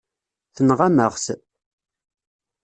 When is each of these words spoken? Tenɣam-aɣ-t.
Tenɣam-aɣ-t. 0.55 1.25